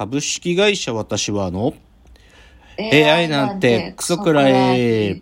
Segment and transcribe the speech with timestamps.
[0.00, 1.74] 株式会社私はの
[2.78, 5.20] AI なんてクソくらえ。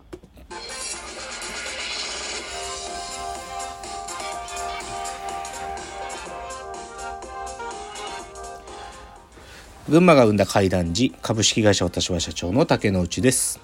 [9.88, 13.58] 群馬が生んだ怪談時株式会社私は社長の竹之内です、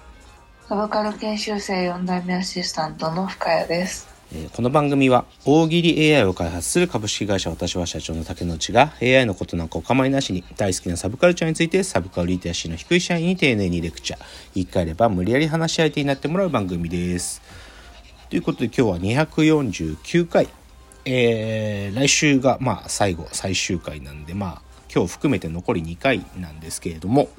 [0.67, 4.14] サブカル研修生4代目アシスタントの深谷です。
[4.33, 14.19] えーこの番組は大喜利 AI を開発する株式会社私は社長の竹之内が AI のことなんかお構いなしに大好きなサブカルチャーについてサブカルリテラシーの低い社員に丁寧にレクチャー。
[14.55, 17.41] 言い換えれば無理やり話し相手になってもらう番組です。
[18.29, 20.47] ということで今日は249回。
[21.05, 24.61] えー来週がまあ最後最終回なんでまあ
[24.93, 27.29] 今日含めて残り2回なんですけれども。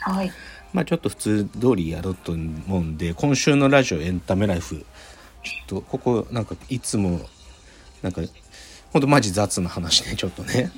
[0.00, 0.32] はい。
[0.72, 4.84] まあちょっと普通通りやろうと思うんで今週のラジオエンタメライフ
[5.46, 7.20] ちょっとここなんかいつも
[8.02, 8.20] なんか
[8.92, 10.70] ほんとマジ雑な話ねちょっとね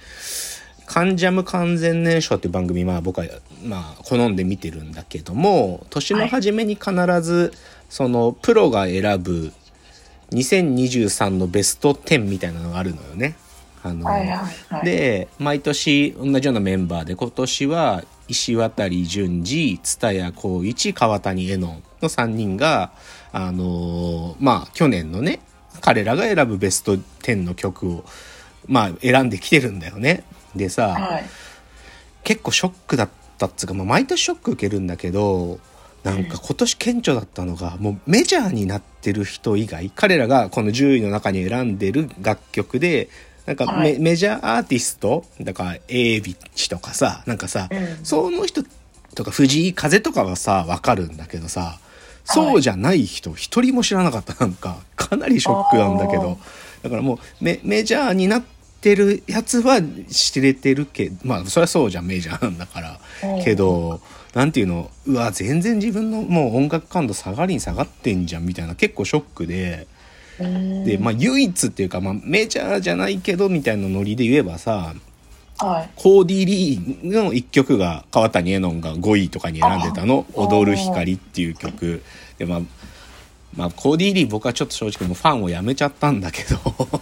[0.84, 3.26] 「カンジャム完全燃焼」っていう番組まあ僕は
[3.64, 7.52] まあ好んで見てるんだけども年の初めに必ず
[7.88, 9.52] そのプロが選ぶ
[10.32, 13.36] 2023のベスト10みたいなのがあるのよね。
[13.82, 14.28] あのはいはい
[14.74, 22.90] はい。、で毎年同じようなメンバーで今年は石渡淳二蔦谷光一川谷絵音の3人が
[23.36, 25.40] あのーまあ去年のね
[25.80, 28.04] 彼らが選ぶベスト10の曲を
[28.66, 30.24] まあ選んできてるんだよね。
[30.54, 31.24] でさ、はい。
[32.24, 35.60] 結構ショックだったっつうか、まあ、毎年ショック受けるんだけど
[36.02, 43.10] なんか今年顕著だったのがもうメジャーになってる人以外彼らがこの10位の中に選んでる楽曲で
[43.44, 48.64] なんかメ,、はいメジャーアーティストだから A ビッチとかさなんかさ、うんその人
[49.14, 51.78] とか藤井風とかはさ分かるんだけどさ
[52.26, 54.34] そうじゃない人一人も知らなかった。
[54.44, 56.38] なんかかなりショックなんだけど。
[56.82, 58.44] だからもうメメジャーになっ
[58.80, 63.00] てるやつは知れてるけどまあそりゃそうじゃんメジャーなんだから。
[63.24, 63.44] うん。
[63.44, 64.00] けど
[64.34, 69.86] なんていうのうわ全然自分のもう音楽感度下がりに下がってんじゃんみたいな結構ショックで。
[70.84, 74.94] で、まあ、唯一っていうか、まあ、メジャーじゃないけどみたいなノリで言えばさあ、
[75.58, 75.90] はい。
[75.96, 82.02] コーディ・リーの一曲が川谷絵音が5位とかに選んでたの「あ踊る光」っていう曲。
[82.38, 82.60] でまあ
[83.56, 86.58] まあ、コーディ・リー僕はちょっと正直もうファンをやめちゃったんだけど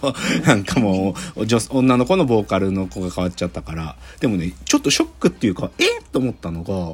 [0.47, 3.95] なんかもう女女の子のボーカルの子が変わっちゃったから。
[4.21, 6.03] でもねちょっとショックっていうかえっ？
[6.13, 6.93] と思ったのが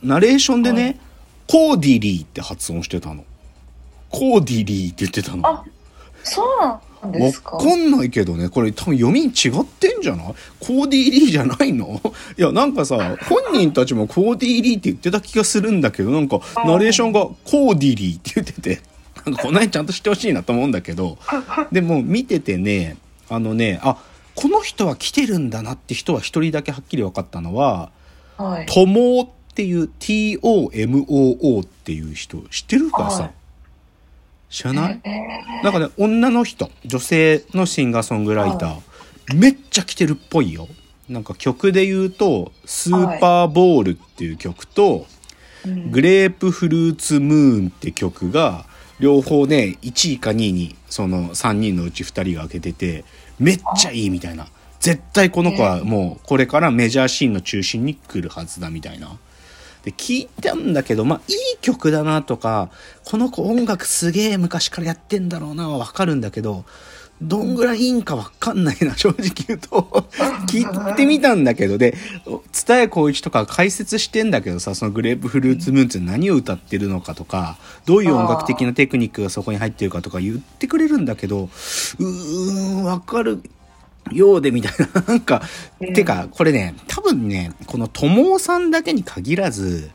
[0.00, 0.96] ナレーションでね、はい。
[1.48, 3.24] コーディ・リーって発音してたの。
[4.10, 5.46] コーディ・リーって言ってたの。
[5.46, 5.64] あ、
[6.22, 7.50] そうなんですか。
[7.50, 9.32] わかんないけどね、これ多分読み違っ
[9.64, 10.26] てんじゃない？
[10.60, 12.00] コーディーリーじゃないの？
[12.38, 18.80] いや、なんかさ、本人たちもコーディーリーって言ってた気がするんだけど、なんか、ナレーションがコーディリーって言ってて、
[19.26, 21.18] なんかこの辺ちゃんとしてほしいなと思うんだけど、
[21.72, 22.96] でも見ててね、
[23.28, 23.96] あのね、あ、
[24.34, 27.90] この人は来てるんだなって人は一人だけはっきり分かったのは、
[28.36, 28.66] はい。
[28.66, 33.30] ともっていう TOMOO っていう人、知ってるかさ、はい
[34.54, 35.00] 知らない？
[35.02, 35.10] え
[35.64, 40.68] なんかね、女の人、女性のシンガーソングライター、めっちゃ来てるっぽいよ。
[41.08, 48.66] なんか曲で言うと、スーパーボールっていう曲と、ーうんグレープフルーツムーンって曲が、
[49.00, 53.04] 両方ね、1位か2位に、その3人のうち2人が開けてて、
[53.40, 54.46] めっちゃいいみたいな。
[54.78, 59.16] 絶対この子はもうこれからメジャーシーンの中心に来るはずだみたいな。
[59.84, 62.70] で、聞いたんだけど、まあ、いい曲だなとか、
[63.04, 66.64] この子音楽すげえ昔からやってんだろうなはわかるんだけど、
[67.22, 70.08] どんぐらいいいんかわかんないな、正直言うと。
[70.48, 71.94] 聞いてみたんだけど、で、
[72.66, 77.56] 伝え光一とか解説してんだけどさ、そのグレープフルーツムーンって何を歌ってるのかとか、
[77.86, 81.44] どういう音楽的なテクニックがそこに入ってるかとか言ってくれるんだけど、
[81.98, 83.40] うーん、わかる
[84.12, 85.42] ようでみたいな、なんか、
[85.80, 89.90] うんてか、これね、多分ね、この友さんだけに限らず、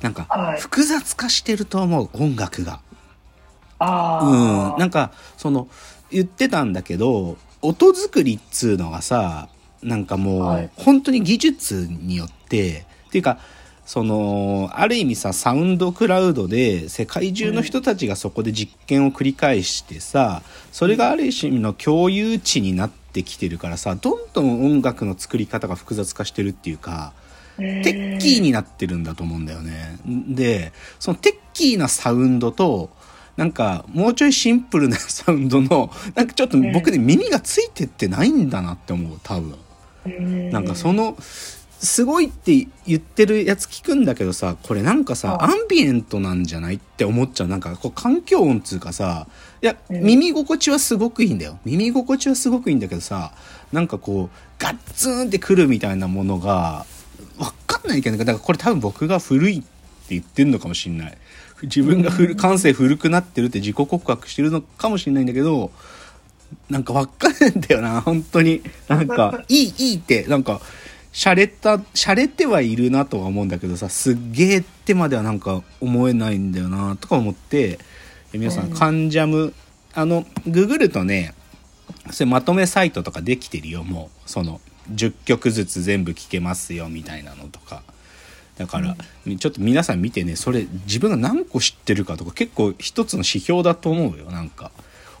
[0.00, 2.80] なんかは、い複雑化してると思う、音楽が。
[3.78, 4.80] あうん。
[4.80, 5.68] なんか、その、
[6.10, 9.48] 言ってたんだけど、音作りっつうのがさ、
[9.82, 13.38] なんかもう、はい本当に技術によって、っていうか、
[13.84, 27.12] その、ある意味さ、サウンドクラウドで世界中の人たちがそこで実験を繰り返してさ、それがある意味の共有値になってきてるからさ、どんどん音楽の作り方が複雑化してるっていうか、
[27.56, 29.98] テテッキーになってるんだと思うんだよね。
[30.06, 32.90] で、そのテッキーなサウンドと、
[33.36, 40.50] なんか、もうちょいシンプルなサウンドの、なんかちょっと僕ね、耳がついてってないんだなって思う、多分。
[40.50, 41.16] なんかその、
[41.82, 47.48] すごいって言ってるやつ聞くんだけどさ、これなんかさ、うんアンビエントなんじゃないって思っちゃう。
[47.48, 49.26] なんかこう環境音つうかさ、
[49.60, 51.58] いや、うん耳心地はすごくいいんだよ。
[51.64, 53.32] 耳心地はすごくいいんだけどさ、
[53.72, 56.86] なんかこう、ガッツンってくるみたいなものが、
[57.38, 59.66] わかんないけど、だからこれ多分僕が古いって
[60.10, 61.18] 言ってんのかもしんない。
[61.62, 65.72] 自分が古感性古くなってるって自己告白してるのかもしれないんだけど、
[66.70, 68.62] なんかわかんないんだよな、本当に。
[68.88, 70.60] なんか、いい、いいって、なんか、
[71.12, 77.78] 洒落た、洒落てはいるなとは思うんだけどさ、すっげーってまではなんか思えないんだよな、とか思って、
[78.32, 79.52] え皆さんカンジャム、
[79.94, 81.34] あの、ググるとね、
[82.10, 84.30] それまとめサイトとかできてるよ、もう。
[84.30, 84.60] その、
[84.94, 87.82] 10曲ずつ全部聴けますよ、みたいなのとか。
[88.56, 88.96] だから、
[89.38, 94.70] ちょっと皆さん見てね、それ自分が何個知ってるかとか結構一つの指標だと思うよ、なんか。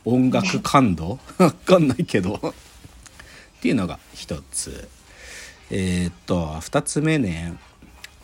[0.04, 1.18] 音楽感度？
[1.38, 2.34] わかんないけど。
[2.36, 4.88] っていうのが一つ。
[5.74, 7.54] えーっと、二つ目ね。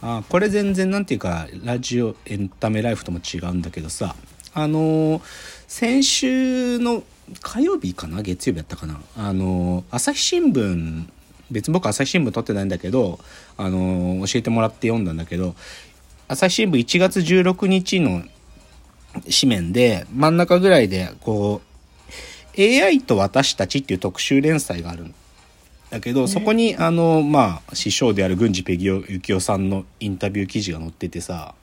[0.02, 4.14] あ、これ全然なんていうか、ラジオエンタメライフとも違うんだけどさ、
[4.52, 5.22] あのー
[5.66, 7.02] 先週の
[7.42, 9.00] 火曜日かな月曜日やったかな。
[9.16, 11.06] あのー朝日新聞
[11.50, 13.18] 別に僕朝日新聞撮ってないんだけど、
[13.56, 15.54] あの教えてもらって読んだんだけど
[16.28, 18.22] 朝日新聞1月16日の
[19.40, 21.62] 紙面で真ん中ぐらいでこ
[22.56, 25.14] う AI と私たちっていう特集連載があるん
[25.90, 31.54] だけどそこにあのまあ師匠である郡司ペギオ幸雄さんのインタビュー記事が載っててさ。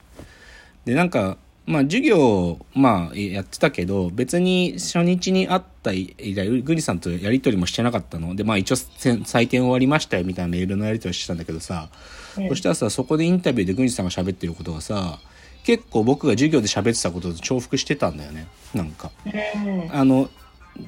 [0.86, 8.36] でなんかまあ授業まあやってたけど別に初日に会った以来郡司さんとやり取りもしてなかったの。
[8.36, 11.90] でまあ一応採点終わりましたよみたいなメールのやり取りしてたんだけどさ、
[12.38, 15.20] うんそしたらさそこでインタビューで郡司さんが喋ってることがさ
[15.64, 18.48] 結構僕が授業で喋ってたことと重複してたんだよね。
[18.74, 19.12] なんか。
[19.26, 20.30] うんあの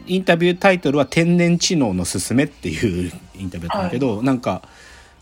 [0.05, 4.67] インタビュータイトルは「天然知能のすすめ」っていうインタビューだったんだけど、なんか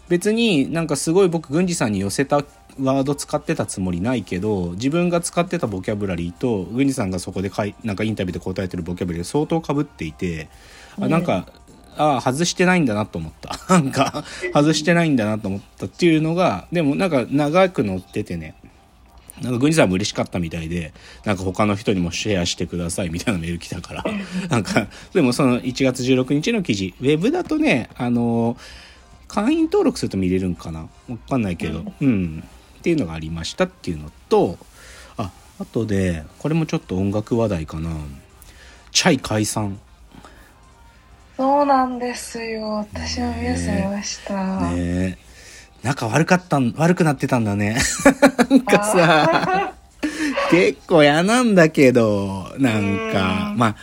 [0.09, 2.37] 別になんかすごい僕郡司さんに寄せた
[2.79, 10.49] ワード使ってたつもりないけど自分が使ってたボキャブラリーと郡司さんがそこでかいなんかインタビューで答えてるボキャブラリーが相当かぶっていて
[10.99, 11.45] あなんか、
[11.97, 13.59] ああ外してないんだなと思った。
[13.73, 14.23] なんか
[14.53, 18.55] 外してないんだなと思ったっていうのがでもなんか長く載っててね
[19.41, 20.93] なんか、郡司さんも嬉しかったみたいで、
[21.23, 24.03] なんか他の人にもシェアしてくださいみたいなメール来たから、
[24.49, 28.57] なんか、でもその1月16日の記事、ウェブだとね、あの、
[29.27, 30.87] 会員登録すると見れるんかな？
[31.09, 32.43] わかんないけど、うん。
[32.79, 34.57] っていうのがありましたっていうのと、
[35.17, 37.89] あ、あとで、これもちょっと音楽話題かな。
[38.91, 39.79] チャイ解散。
[41.35, 42.85] そうなんですよ。
[42.89, 44.71] 私もニュース見ました。
[44.71, 45.24] ねえ。
[45.85, 47.77] 仲悪かったん、悪くなってたんだね。
[48.49, 49.73] なんかさ、
[50.49, 53.75] 結構嫌なんだけど、なんか、うんまあ、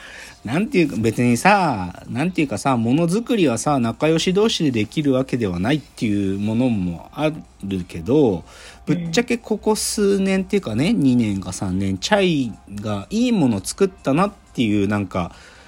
[0.44, 7.30] なんていうか、別にさ、なんていうかさ、ものづくりはさ、仲良し同士でできるわけではないっていうものもあ
[7.62, 8.42] るけど、
[8.84, 15.61] ぶっちゃけここ数年っていうかね、2年か3年、チャイがいいもの作ったなっていう、なんか、うん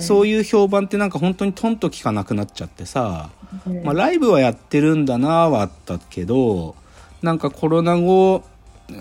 [0.00, 3.30] そういう評判ってなんか本当にトンと聞かなくなっちゃってさ、
[3.66, 3.84] うん。
[3.84, 6.74] まあ、ライブはやってるんだなはあったけど
[7.22, 8.42] なんかコロナ後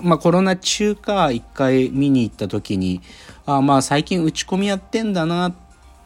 [0.01, 3.01] まあコロナ中か一回見に行った時に
[3.45, 5.53] あまあ最近打ち込みやってんだな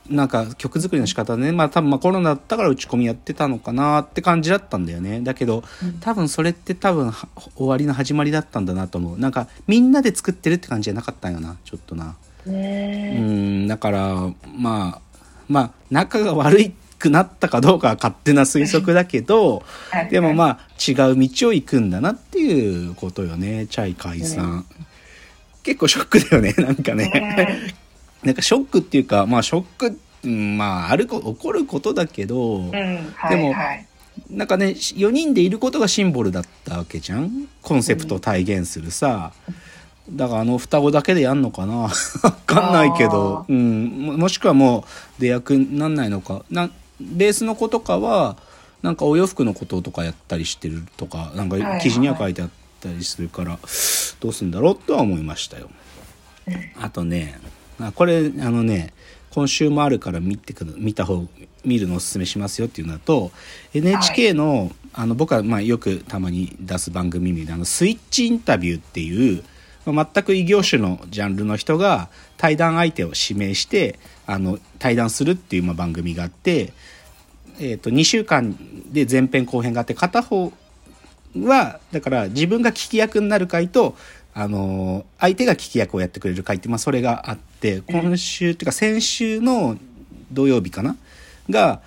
[0.10, 1.52] なんか曲作りの仕方ね。
[1.52, 5.22] まあ多分まあコロナだったから打ち込みやってたのかなって感じだったんだよね。
[5.22, 5.63] だけど
[6.00, 9.19] 多分それって多分は終わりの始まりだったんだなと思う。
[9.19, 12.16] なんかみんなで作ってるって感じじゃなかったんよなちょっとな。
[12.45, 14.15] うねんだから
[14.57, 15.01] まあ
[15.47, 20.09] まあ仲が悪くなったかどうかは勝手な推測だけどはい。
[20.09, 24.66] でもまあ違う道を行くんだなっていうことよねチャイ解散、
[25.64, 27.75] 結構ショックだよね なんかね、
[28.23, 33.85] なんかショックっていうかまあショックうんまああるこ起こることだけど、うん、うん、はでもいはい。
[34.30, 37.47] なんかね4人でいることがシンボルだったわけじゃん。
[37.61, 39.33] コンセプトを体現するさ、
[40.09, 41.90] だからあの双子だけでやんのかな？
[42.24, 44.85] わかんないけど、うん、ももしくはも
[45.18, 46.44] う出役になんないのか。
[46.52, 46.69] な
[47.00, 48.38] ベースの子とかは
[48.81, 52.50] なんかお洋服のこととかやったりしてるとかなんかはいはい記事には書いてあっ
[52.81, 53.59] たりするから、
[54.19, 55.69] どうすんだろうとは思いましたよ。
[56.80, 57.40] あとね
[57.80, 58.94] あこれあのね
[59.31, 61.26] 今週もあるから見てくだ見た方
[61.66, 63.31] 見るのおすすめしますよっていうのだと
[63.74, 69.55] NHK の,、あの僕はまあよくたまに出す番組であのスイッチインタビューっていう、まあ
[69.94, 76.73] 全く異業種のジャンルの人が対談相手を指名してあの対談するっていうまあ番組があって、
[77.59, 78.56] えー、と2週間
[78.92, 80.51] で前編後編があって片方
[81.37, 83.97] はだから自分が聞き役になる回と、
[84.33, 89.77] あの相手が聞き役をやってくれる回って、まあ、それがあって今週っていうか先週の
[90.31, 90.97] 土曜日かな？
[91.49, 91.81] が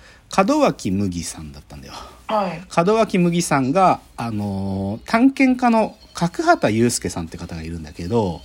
[0.47, 1.93] 門脇麦さんだったんだよ。
[2.29, 2.85] はい。
[2.85, 8.41] 門脇麦さんが、あのー探検家の角畑祐介さんって方がいるんだけど、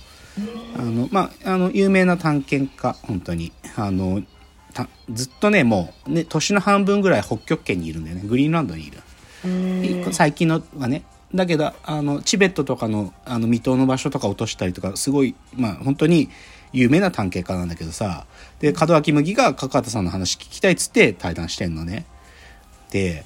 [0.77, 3.51] あの、まあ、あの、有名な探検家、本当に。
[3.75, 4.23] あの、
[4.73, 8.23] たずっとね、もう、ね、年の半分ぐらい北極圏にいるんだよね。
[8.25, 8.99] グリーンランドにいる。
[9.45, 11.03] うん最近のはね。
[11.33, 16.29] だけど、あの、チベットとかの、あの、未踏の場所とか落としたりとか、すごい、まあ、本当に
[16.73, 18.25] 有名な探検家なんだけどさ、
[18.59, 22.05] で、門脇麦が角畑さんの話聞きたいっつって対談してんのね。
[22.91, 23.25] で、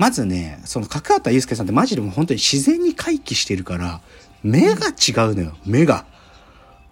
[0.00, 4.00] まずね、その角畑祐介さんってマジでもう本当に自然に回帰してるから、
[4.42, 6.06] 目が違うのよ、目が。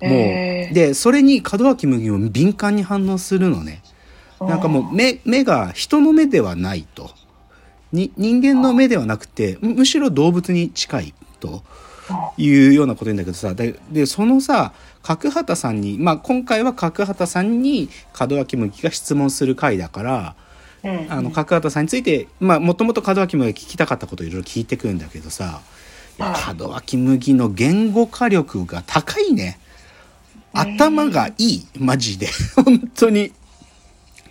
[0.02, 3.82] もう、えーで、それに門脇麦も敏感に反応するのね。
[4.42, 7.10] なんかもう目、目が人の目ではないと。
[7.92, 11.62] に、人間の目ではなくて、むむしろ動物に近いと
[12.36, 17.88] いうようなこと言うんだけどさ、で、でそのさ、角畑さんに、まあ今回は角畑さんに
[18.20, 20.47] 門脇麦が質問する回だから、うん
[20.82, 25.60] あの、角畑さんについて、まあもともと門脇麦が聞きたかったことをいろいろ聞いてくるんだけどさ、
[26.18, 29.58] 門脇麦の言語化力が高いね。
[30.52, 32.28] 頭がいい、マジで。
[32.56, 33.32] 本当に。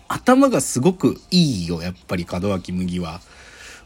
[0.09, 3.21] 頭がすごくいいよ、やっぱり門脇麦は。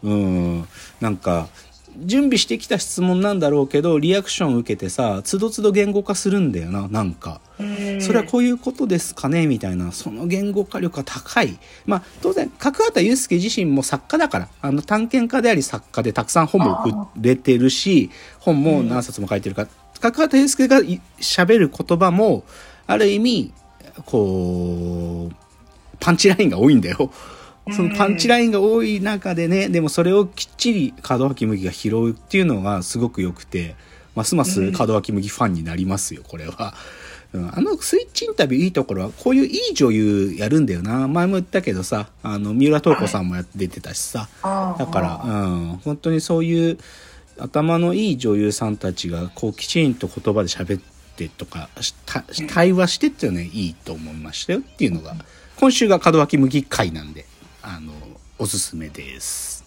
[0.04, 0.68] うん。
[1.00, 1.50] なんか、
[1.98, 7.42] 準備してきた質問なんだろうけど、リアクション受けてさ、つどつど言語化するんだよな、なんか。
[7.60, 11.58] うんそれはこういうことですかねみたいな、その言語化力が高い。
[11.86, 19.68] まあ、当然、角畑祐介自身も作家だから、あの、探検家であり作家でたくさん本も送れてるし、本も何冊も書いてるから、
[20.00, 22.44] 角畑祐介がい喋る言葉も、
[22.88, 23.54] ある意味、
[24.06, 25.36] こう、
[26.00, 27.12] パンチラインが多いんだよ。
[27.70, 33.76] そのパンチラインが多い中でね、でもそれをきっちり門脇麦が拾うっていうのがすごく良くて、
[34.16, 36.74] ますます門脇麦ファンになりますよ、これは。
[37.34, 37.56] うん。
[37.56, 41.08] あのスイッチインタビューいいところは、こういういい女優やるんだよな。
[41.08, 44.28] 前も言ったけどさ、あの、三浦透子さんもや出てたしさ。
[44.44, 46.78] だから、うん、本当にそういう
[47.40, 50.82] 頭のいい女優さんたちが、こう、きちんと言葉で喋っ
[51.16, 51.70] てとか、
[52.50, 55.16] 対話してっていうのはね、いいと思いましたよっていうのが、
[55.58, 57.26] 今週が門脇麦会なんで、
[57.64, 57.94] あの、
[58.40, 59.61] おすすめです。